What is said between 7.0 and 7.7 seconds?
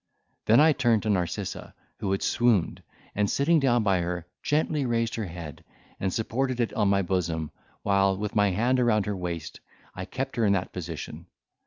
bosom,